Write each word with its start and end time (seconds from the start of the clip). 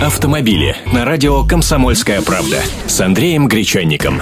Автомобили 0.00 0.76
на 0.92 1.06
радио 1.06 1.42
«Комсомольская 1.42 2.20
правда» 2.20 2.60
с 2.86 3.00
Андреем 3.00 3.48
Гречанником. 3.48 4.20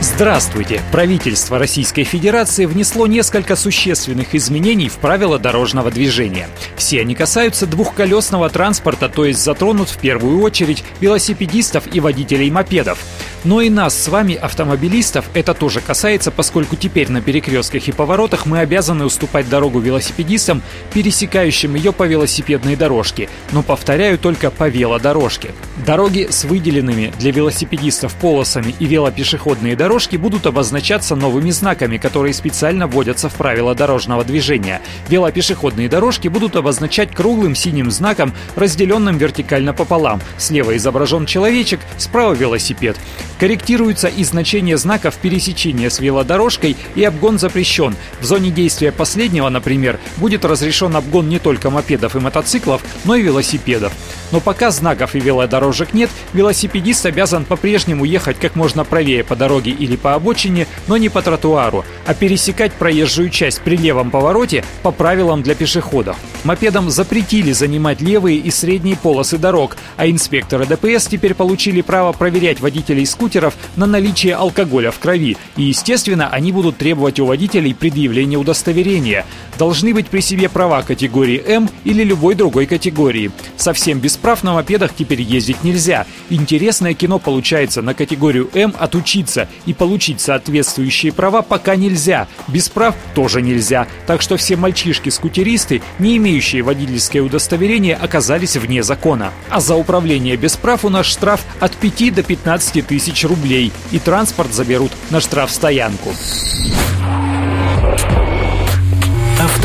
Здравствуйте! 0.00 0.80
Правительство 0.92 1.58
Российской 1.58 2.04
Федерации 2.04 2.66
внесло 2.66 3.08
несколько 3.08 3.56
существенных 3.56 4.36
изменений 4.36 4.88
в 4.88 4.94
правила 4.98 5.40
дорожного 5.40 5.90
движения. 5.90 6.48
Все 6.76 7.00
они 7.00 7.16
касаются 7.16 7.66
двухколесного 7.66 8.48
транспорта, 8.48 9.08
то 9.08 9.24
есть 9.24 9.42
затронут 9.42 9.88
в 9.88 9.98
первую 9.98 10.40
очередь 10.40 10.84
велосипедистов 11.00 11.92
и 11.92 11.98
водителей 11.98 12.50
мопедов. 12.50 13.00
Но 13.44 13.60
и 13.60 13.70
нас 13.70 14.00
с 14.00 14.08
вами, 14.08 14.34
автомобилистов, 14.34 15.28
это 15.34 15.52
тоже 15.52 15.80
касается, 15.80 16.30
поскольку 16.30 16.76
теперь 16.76 17.10
на 17.10 17.20
перекрестках 17.20 17.88
и 17.88 17.92
поворотах 17.92 18.46
мы 18.46 18.60
обязаны 18.60 19.04
уступать 19.04 19.48
дорогу 19.48 19.80
велосипедистам, 19.80 20.62
пересекающим 20.92 21.74
ее 21.74 21.92
по 21.92 22.04
велосипедной 22.04 22.76
дорожке, 22.76 23.28
но, 23.50 23.62
повторяю, 23.62 24.16
только 24.18 24.50
по 24.50 24.68
велодорожке. 24.68 25.50
Дороги 25.84 26.28
с 26.30 26.44
выделенными 26.44 27.12
для 27.18 27.32
велосипедистов 27.32 28.14
полосами 28.14 28.74
и 28.78 28.86
велопешеходные 28.86 29.74
дорожки 29.74 30.16
будут 30.16 30.46
обозначаться 30.46 31.16
новыми 31.16 31.50
знаками, 31.50 31.96
которые 31.96 32.34
специально 32.34 32.86
вводятся 32.86 33.28
в 33.28 33.34
правила 33.34 33.74
дорожного 33.74 34.22
движения. 34.24 34.80
Велопешеходные 35.08 35.88
дорожки 35.88 36.28
будут 36.28 36.54
обозначать 36.54 37.12
круглым 37.12 37.56
синим 37.56 37.90
знаком, 37.90 38.32
разделенным 38.54 39.18
вертикально 39.18 39.74
пополам. 39.74 40.20
Слева 40.38 40.76
изображен 40.76 41.26
человечек, 41.26 41.80
справа 41.98 42.34
велосипед. 42.34 42.96
Корректируется 43.42 44.06
и 44.06 44.22
значение 44.22 44.76
знаков 44.76 45.16
пересечения 45.16 45.90
с 45.90 45.98
велодорожкой 45.98 46.76
и 46.94 47.02
обгон 47.02 47.40
запрещен. 47.40 47.96
В 48.20 48.24
зоне 48.24 48.52
действия 48.52 48.92
последнего, 48.92 49.48
например, 49.48 49.98
будет 50.18 50.44
разрешен 50.44 50.94
обгон 50.94 51.28
не 51.28 51.40
только 51.40 51.68
мопедов 51.68 52.14
и 52.14 52.20
мотоциклов, 52.20 52.84
но 53.04 53.16
и 53.16 53.22
велосипедов. 53.22 53.92
Но 54.30 54.38
пока 54.38 54.70
знаков 54.70 55.16
и 55.16 55.20
велодорожек 55.20 55.92
нет, 55.92 56.08
велосипедист 56.32 57.04
обязан 57.04 57.44
по-прежнему 57.44 58.04
ехать 58.04 58.38
как 58.38 58.54
можно 58.54 58.84
правее 58.84 59.24
по 59.24 59.34
дороге 59.34 59.72
или 59.72 59.96
по 59.96 60.14
обочине, 60.14 60.68
но 60.86 60.96
не 60.96 61.08
по 61.08 61.20
тротуару, 61.20 61.84
а 62.06 62.14
пересекать 62.14 62.72
проезжую 62.74 63.28
часть 63.30 63.60
при 63.62 63.76
левом 63.76 64.12
повороте 64.12 64.64
по 64.84 64.92
правилам 64.92 65.42
для 65.42 65.56
пешеходов. 65.56 66.16
Мопедам 66.44 66.90
запретили 66.90 67.50
занимать 67.50 68.00
левые 68.00 68.38
и 68.38 68.52
средние 68.52 68.94
полосы 68.94 69.36
дорог, 69.36 69.76
а 69.96 70.06
инспекторы 70.06 70.64
ДПС 70.64 71.08
теперь 71.08 71.34
получили 71.34 71.80
право 71.80 72.12
проверять 72.12 72.60
водителей 72.60 73.04
скутеров 73.04 73.31
на 73.76 73.86
наличие 73.86 74.34
алкоголя 74.34 74.90
в 74.90 74.98
крови, 74.98 75.36
и, 75.56 75.62
естественно, 75.64 76.28
они 76.28 76.52
будут 76.52 76.76
требовать 76.76 77.20
у 77.20 77.26
водителей 77.26 77.74
предъявления 77.74 78.36
удостоверения. 78.36 79.24
Должны 79.62 79.94
быть 79.94 80.08
при 80.08 80.18
себе 80.18 80.48
права 80.48 80.82
категории 80.82 81.40
М 81.46 81.70
или 81.84 82.02
любой 82.02 82.34
другой 82.34 82.66
категории. 82.66 83.30
Совсем 83.56 84.00
без 84.00 84.16
прав 84.16 84.42
на 84.42 84.54
мопедах 84.54 84.92
теперь 84.92 85.22
ездить 85.22 85.62
нельзя. 85.62 86.04
Интересное 86.30 86.94
кино 86.94 87.20
получается 87.20 87.80
на 87.80 87.94
категорию 87.94 88.50
М 88.54 88.74
отучиться 88.76 89.48
и 89.64 89.72
получить 89.72 90.20
соответствующие 90.20 91.12
права 91.12 91.42
пока 91.42 91.76
нельзя. 91.76 92.26
Без 92.48 92.68
прав 92.68 92.96
тоже 93.14 93.40
нельзя. 93.40 93.86
Так 94.08 94.20
что 94.20 94.36
все 94.36 94.56
мальчишки-скутеристы, 94.56 95.80
не 96.00 96.16
имеющие 96.16 96.62
водительское 96.62 97.22
удостоверение, 97.22 97.94
оказались 97.94 98.56
вне 98.56 98.82
закона. 98.82 99.30
А 99.48 99.60
за 99.60 99.76
управление 99.76 100.36
без 100.36 100.56
прав 100.56 100.84
у 100.84 100.88
нас 100.88 101.06
штраф 101.06 101.44
от 101.60 101.76
5 101.76 102.12
до 102.12 102.24
15 102.24 102.84
тысяч 102.84 103.22
рублей. 103.22 103.70
И 103.92 104.00
транспорт 104.00 104.52
заберут 104.52 104.90
на 105.10 105.20
штрафстоянку. 105.20 106.12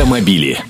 Автомобили. 0.08 0.68